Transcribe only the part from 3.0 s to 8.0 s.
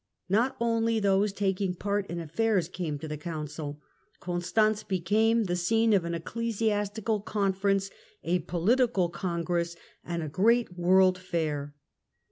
the Council; Constance became the scene of an ecclesiastical con ference,